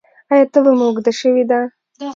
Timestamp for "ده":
1.49-1.59